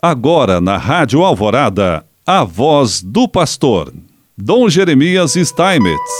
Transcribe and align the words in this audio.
Agora 0.00 0.60
na 0.60 0.76
Rádio 0.76 1.24
Alvorada, 1.24 2.04
a 2.24 2.44
voz 2.44 3.02
do 3.02 3.26
pastor, 3.26 3.92
Dom 4.36 4.68
Jeremias 4.68 5.32
Steinmetz. 5.32 6.12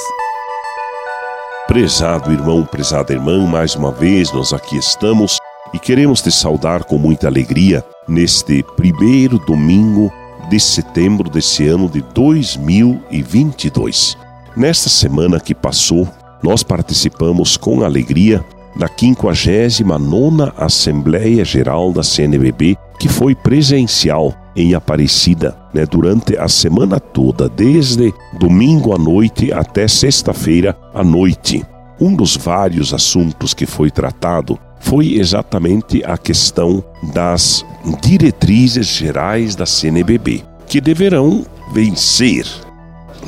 Prezado 1.69 2.33
irmão, 2.33 2.65
prezada 2.65 3.13
irmã, 3.13 3.47
mais 3.47 3.77
uma 3.77 3.93
vez 3.93 4.33
nós 4.33 4.53
aqui 4.53 4.77
estamos 4.77 5.39
e 5.73 5.79
queremos 5.79 6.21
te 6.21 6.33
saudar 6.33 6.83
com 6.83 6.99
muita 6.99 7.29
alegria 7.29 7.85
neste 8.09 8.65
primeiro 8.77 9.39
domingo 9.39 10.13
de 10.51 10.59
setembro 10.59 11.31
desse 11.31 11.69
ano 11.69 11.89
de 11.89 12.03
2022. 12.13 14.19
Nesta 14.57 14.89
semana 14.89 15.39
que 15.39 15.55
passou, 15.55 16.09
nós 16.43 16.65
participamos 16.65 17.57
com 17.57 17.85
alegria 17.85 18.45
da 18.75 18.89
59ª 18.89 20.53
Assembleia 20.57 21.45
Geral 21.45 21.93
da 21.93 22.03
CNBB, 22.03 22.77
que 22.99 23.09
foi 23.09 23.35
presencial 23.35 24.35
em 24.57 24.75
Aparecida 24.75 25.57
né, 25.73 25.87
durante 25.87 26.37
a 26.37 26.49
semana 26.49 26.99
toda, 26.99 27.49
desde 27.49 28.13
domingo 28.39 28.95
à 28.95 28.99
noite 28.99 29.53
até 29.53 29.87
sexta-feira 29.87 30.77
à 30.93 31.05
noite. 31.05 31.65
Um 32.01 32.15
dos 32.15 32.37
vários 32.37 32.93
assuntos 32.93 33.55
que 33.55 33.67
foi 33.67 33.91
tratado 33.91 34.59
foi 34.81 35.15
exatamente 35.15 36.03
a 36.05 36.17
questão 36.17 36.83
das 37.13 37.65
diretrizes 38.01 38.87
gerais 38.87 39.55
da 39.55 39.67
CNBB, 39.67 40.45
que 40.67 40.81
deverão 40.81 41.45
vencer 41.73 42.47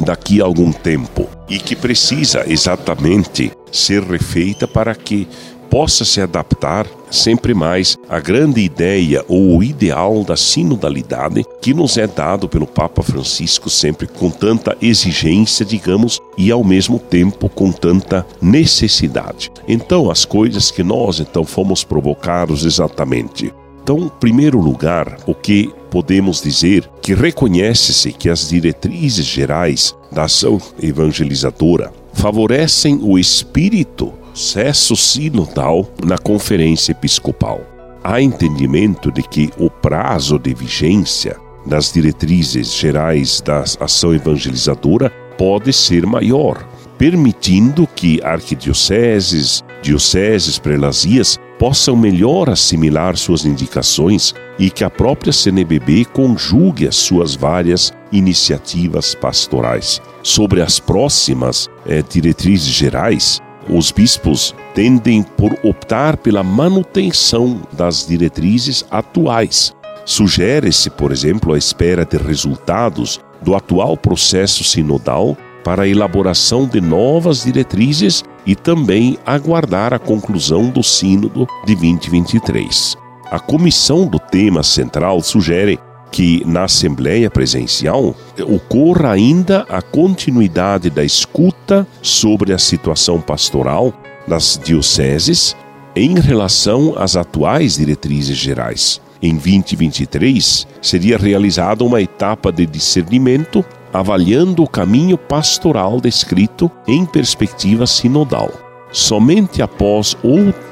daqui 0.01 0.41
a 0.41 0.45
algum 0.45 0.73
tempo 0.73 1.29
e 1.49 1.59
que 1.59 1.75
precisa 1.77 2.45
exatamente 2.47 3.53
ser 3.73 4.03
refeita 4.03 4.67
para 4.67 4.95
que 4.95 5.29
possa 5.71 6.05
se 6.05 6.21
adaptar 6.21 6.87
sempre 7.11 7.55
mais 7.55 7.97
à 8.09 8.21
grande 8.21 8.61
ideia 8.61 9.25
ou 9.29 9.57
o 9.57 9.63
ideal 9.63 10.25
da 10.25 10.37
sinodalidade 10.37 11.45
que 11.63 11.73
nos 11.73 11.97
é 11.97 12.07
dado 12.07 12.49
pelo 12.49 12.67
Papa 12.67 13.03
Francisco 13.03 13.71
sempre 13.71 14.07
com 14.07 14.31
tanta 14.31 14.77
exigência, 14.83 15.65
digamos, 15.65 16.21
e 16.37 16.51
ao 16.51 16.65
mesmo 16.65 16.99
tempo 16.99 17.49
com 17.49 17.71
tanta 17.71 18.27
necessidade. 18.43 19.51
Então, 19.67 20.11
as 20.11 20.25
coisas 20.25 20.71
que 20.71 20.83
nós 20.83 21.21
então 21.21 21.45
fomos 21.45 21.85
provocados 21.85 22.65
exatamente. 22.65 23.53
Então, 23.83 23.99
em 23.99 24.09
primeiro 24.09 24.61
lugar, 24.61 25.17
o 25.27 25.35
que 25.35 25.73
podemos 25.91 26.43
dizer 26.43 26.89
que 27.03 27.15
reconhece-se 27.15 28.13
que 28.13 28.29
as 28.29 28.49
diretrizes 28.49 29.27
gerais 29.27 29.95
da 30.13 30.25
ação 30.25 30.61
evangelizadora 30.81 31.93
favorecem 32.13 33.01
o 33.03 33.19
espírito 33.19 34.13
processo 34.41 34.97
sinodal 34.97 35.87
na 36.03 36.17
conferência 36.17 36.93
episcopal. 36.93 37.61
Há 38.03 38.23
entendimento 38.23 39.13
de 39.13 39.23
que 39.23 39.51
o 39.59 39.69
prazo 39.69 40.39
de 40.39 40.55
vigência 40.55 41.37
das 41.67 41.93
diretrizes 41.93 42.73
gerais 42.73 43.43
da 43.43 43.61
ação 43.79 44.15
evangelizadora 44.15 45.11
pode 45.37 45.75
ser 45.75 46.07
maior, 46.07 46.67
permitindo 46.97 47.87
que 47.87 48.19
arquidioceses, 48.23 49.63
dioceses, 49.83 50.59
prelazias 50.59 51.39
possam 51.59 51.95
melhor 51.95 52.49
assimilar 52.49 53.19
suas 53.19 53.45
indicações 53.45 54.35
e 54.59 54.71
que 54.71 54.85
a 54.85 54.89
própria 54.89 55.35
CNBB 55.35 56.07
conjugue 56.07 56.89
as 56.89 56.97
suas 56.97 57.35
várias 57.35 57.93
iniciativas 58.11 59.15
pastorais. 59.15 60.01
Sobre 60.23 60.63
as 60.63 60.81
próximas 60.81 61.69
eh, 61.85 62.03
diretrizes 62.09 62.69
gerais, 62.69 63.39
os 63.69 63.91
bispos 63.91 64.55
tendem 64.75 65.23
por 65.23 65.57
optar 65.63 66.17
pela 66.17 66.43
manutenção 66.43 67.61
das 67.73 68.07
diretrizes 68.07 68.85
atuais. 68.91 69.75
Sugere-se, 70.05 70.91
por 70.91 71.13
exemplo, 71.13 71.53
a 71.53 71.59
espera 71.59 72.05
de 72.05 72.17
resultados 72.17 73.21
do 73.43 73.55
atual 73.55 73.97
processo 73.97 74.65
sinodal 74.65 75.37
para 75.63 75.83
a 75.83 75.89
elaboração 75.89 76.67
de 76.67 76.81
novas 76.81 77.45
diretrizes 77.45 78.25
e 78.47 78.57
também 78.57 79.19
aguardar 79.25 79.93
a 79.93 79.99
conclusão 79.99 80.71
do 80.71 80.83
Sínodo 80.83 81.47
de 81.67 81.75
2023. 81.75 82.97
A 83.31 83.39
comissão 83.39 84.07
do 84.07 84.19
tema 84.19 84.63
central 84.63 85.21
sugere 85.23 85.79
que 86.11 86.43
na 86.47 86.65
Assembleia 86.65 87.31
Presencial 87.31 88.15
ocorra 88.47 89.13
ainda 89.13 89.67
a 89.69 89.81
continuidade 89.81 90.91
da 90.91 91.05
escuta 91.05 91.87
sobre 92.03 92.53
a 92.53 92.59
situação 92.59 93.21
pastoral 93.21 93.93
das 94.27 94.61
dioceses 94.63 95.57
em 95.95 96.19
relação 96.19 96.95
às 96.97 97.17
atuais 97.17 97.77
diretrizes 97.77 98.37
gerais. 98.37 99.01
Em 99.23 99.35
2023, 99.35 100.67
seria 100.81 101.19
realizada 101.19 101.85
uma 101.85 102.01
etapa 102.01 102.51
de 102.51 102.65
discernimento 102.65 103.65
avaliando 103.93 104.63
o 104.63 104.69
caminho 104.69 105.19
pastoral 105.19 106.01
descrito 106.01 106.71
em 106.87 107.05
perspectiva 107.05 107.87
sinodal. 107.87 108.51
Somente 108.93 109.63
após 109.63 110.17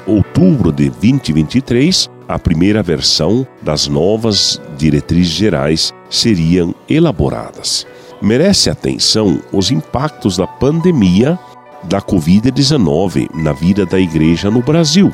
outubro 0.07 0.71
de 0.71 0.89
2023 0.89 2.09
a 2.29 2.37
primeira 2.37 2.83
versão 2.83 3.45
das 3.59 3.87
novas 3.87 4.61
diretrizes 4.77 5.33
gerais 5.33 5.91
seriam 6.11 6.75
elaboradas. 6.87 7.87
Merece 8.21 8.69
atenção 8.69 9.41
os 9.51 9.71
impactos 9.71 10.37
da 10.37 10.45
pandemia 10.45 11.39
da 11.85 11.99
Covid-19 11.99 13.29
na 13.33 13.51
vida 13.51 13.83
da 13.83 13.99
igreja 13.99 14.51
no 14.51 14.61
Brasil. 14.61 15.11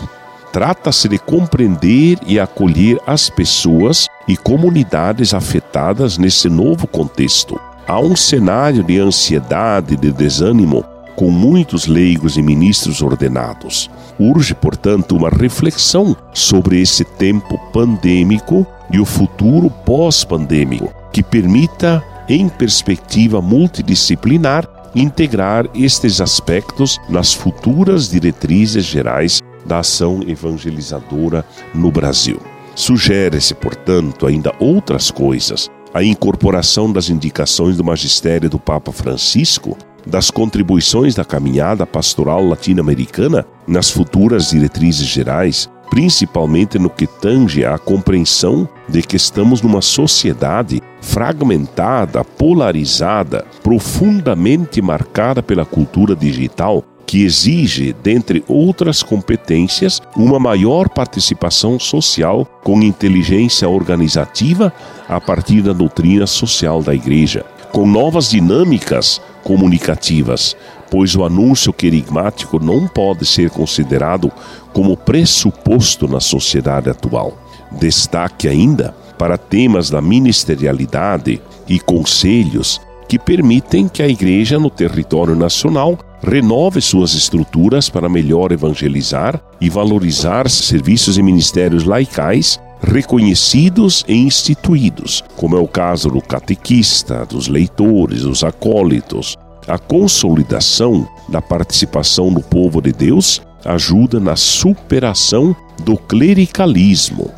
Trata-se 0.51 1.07
de 1.07 1.17
compreender 1.17 2.17
e 2.27 2.37
acolher 2.37 2.99
as 3.07 3.29
pessoas 3.29 4.07
e 4.27 4.35
comunidades 4.35 5.33
afetadas 5.33 6.17
nesse 6.17 6.49
novo 6.49 6.85
contexto. 6.85 7.57
Há 7.87 7.97
um 7.99 8.15
cenário 8.15 8.83
de 8.83 8.99
ansiedade 8.99 9.93
e 9.93 9.97
de 9.97 10.11
desânimo 10.11 10.83
com 11.15 11.31
muitos 11.31 11.87
leigos 11.87 12.37
e 12.37 12.41
ministros 12.41 13.01
ordenados. 13.01 13.89
Urge, 14.19 14.53
portanto, 14.53 15.15
uma 15.15 15.29
reflexão 15.29 16.15
sobre 16.33 16.79
esse 16.79 17.03
tempo 17.03 17.57
pandêmico 17.71 18.65
e 18.91 18.99
o 18.99 19.05
futuro 19.05 19.69
pós-pandêmico, 19.69 20.93
que 21.11 21.23
permita, 21.23 22.03
em 22.27 22.49
perspectiva 22.49 23.41
multidisciplinar, 23.41 24.67
integrar 24.93 25.67
estes 25.73 26.21
aspectos 26.21 26.99
nas 27.09 27.33
futuras 27.33 28.09
diretrizes 28.09 28.85
gerais 28.85 29.41
da 29.65 29.79
ação 29.79 30.21
evangelizadora 30.25 31.45
no 31.73 31.91
Brasil. 31.91 32.39
Sugere-se, 32.75 33.53
portanto, 33.55 34.27
ainda 34.27 34.53
outras 34.59 35.09
coisas. 35.09 35.69
A 35.93 36.03
incorporação 36.03 36.91
das 36.91 37.09
indicações 37.09 37.77
do 37.77 37.83
magistério 37.83 38.49
do 38.49 38.59
Papa 38.59 38.91
Francisco 38.91 39.77
das 40.05 40.29
contribuições 40.29 41.15
da 41.15 41.25
caminhada 41.25 41.85
pastoral 41.85 42.45
latino-americana 42.45 43.45
nas 43.67 43.89
futuras 43.89 44.49
diretrizes 44.49 45.07
gerais, 45.07 45.69
principalmente 45.89 46.77
no 46.77 46.89
que 46.89 47.07
tange 47.07 47.65
à 47.65 47.77
compreensão 47.77 48.67
de 48.87 49.01
que 49.01 49.15
estamos 49.15 49.61
numa 49.61 49.81
sociedade 49.81 50.81
fragmentada, 51.01 52.23
polarizada, 52.23 53.45
profundamente 53.63 54.81
marcada 54.81 55.41
pela 55.41 55.65
cultura 55.65 56.15
digital, 56.15 56.83
que 57.05 57.23
exige, 57.23 57.95
dentre 58.03 58.43
outras 58.47 59.03
competências, 59.03 60.01
uma 60.15 60.39
maior 60.39 60.89
participação 60.89 61.79
social 61.79 62.45
com 62.63 62.81
inteligência 62.81 63.69
organizativa 63.69 64.73
a 65.07 65.21
partir 65.21 65.61
da 65.61 65.71
doutrina 65.71 66.25
social 66.25 66.81
da 66.81 66.95
Igreja, 66.95 67.45
com 67.71 67.85
novas 67.85 68.29
dinâmicas 68.29 69.21
comunicativas, 69.45 70.57
pois 70.89 71.15
o 71.15 71.23
anúncio 71.23 71.71
querigmático 71.71 72.59
não 72.59 72.87
pode 72.87 73.25
ser 73.27 73.51
considerado 73.51 74.31
como 74.73 74.97
pressuposto 74.97 76.07
na 76.07 76.19
sociedade 76.19 76.89
atual. 76.89 77.37
Destaque 77.71 78.47
ainda 78.47 78.95
para 79.19 79.37
temas 79.37 79.89
da 79.89 80.01
ministerialidade 80.01 81.39
e 81.69 81.79
conselhos 81.79 82.81
que 83.07 83.19
permitem 83.19 83.87
que 83.87 84.01
a 84.01 84.07
Igreja 84.07 84.57
no 84.57 84.71
território 84.71 85.35
nacional 85.35 85.97
renove 86.23 86.81
suas 86.81 87.13
estruturas 87.13 87.87
para 87.87 88.09
melhor 88.09 88.51
evangelizar 88.51 89.39
e 89.61 89.69
valorizar 89.69 90.49
serviços 90.49 91.19
e 91.19 91.23
ministérios 91.23 91.83
laicais 91.83 92.59
reconhecidos 92.85 94.05
e 94.07 94.15
instituídos, 94.15 95.23
como 95.35 95.57
é 95.57 95.59
o 95.59 95.67
caso 95.67 96.09
do 96.09 96.21
catequista, 96.21 97.25
dos 97.25 97.47
leitores, 97.47 98.21
dos 98.21 98.43
acólitos. 98.43 99.35
A 99.67 99.77
consolidação 99.77 101.07
da 101.27 101.41
participação 101.41 102.31
do 102.31 102.41
povo 102.41 102.81
de 102.81 102.91
Deus 102.91 103.41
ajuda 103.65 104.19
na 104.19 104.35
superação 104.35 105.55
do 105.83 105.97
clericalismo. 105.97 107.31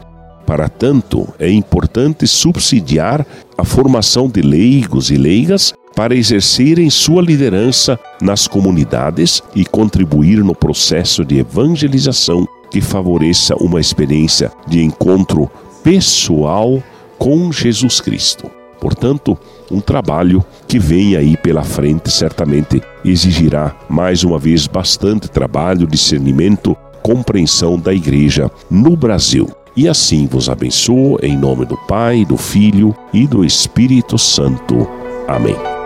Para 0.45 0.69
tanto, 0.69 1.27
é 1.39 1.49
importante 1.49 2.27
subsidiar 2.27 3.25
a 3.57 3.65
formação 3.65 4.29
de 4.29 4.41
leigos 4.41 5.09
e 5.09 5.17
leigas 5.17 5.73
para 5.97 6.15
exercerem 6.15 6.91
sua 6.91 7.23
liderança 7.23 7.99
nas 8.21 8.47
comunidades 8.47 9.41
e 9.55 9.65
contribuir 9.65 10.43
no 10.43 10.53
processo 10.53 11.25
de 11.25 11.39
evangelização 11.39 12.47
que 12.69 12.79
favoreça 12.79 13.55
uma 13.55 13.79
experiência 13.79 14.51
de 14.67 14.83
encontro 14.83 15.49
pessoal 15.83 16.83
com 17.17 17.51
Jesus 17.51 17.99
Cristo. 17.99 18.47
Portanto, 18.79 19.35
um 19.71 19.81
trabalho 19.81 20.45
que 20.67 20.77
vem 20.77 21.15
aí 21.15 21.35
pela 21.35 21.63
frente 21.63 22.11
certamente 22.11 22.79
exigirá 23.03 23.75
mais 23.89 24.23
uma 24.23 24.37
vez 24.37 24.67
bastante 24.67 25.27
trabalho, 25.27 25.87
discernimento, 25.87 26.77
compreensão 27.01 27.79
da 27.79 27.91
igreja 27.91 28.51
no 28.69 28.95
Brasil. 28.95 29.49
E 29.75 29.89
assim 29.89 30.27
vos 30.27 30.47
abençoo 30.47 31.17
em 31.23 31.35
nome 31.35 31.65
do 31.65 31.75
Pai, 31.75 32.23
do 32.23 32.37
Filho 32.37 32.95
e 33.11 33.25
do 33.25 33.43
Espírito 33.43 34.15
Santo. 34.15 34.87
Amém. 35.27 35.76